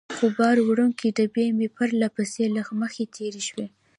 [0.17, 3.67] څو بار وړونکې ډبې مې پرله پسې له مخې تېرې شوې.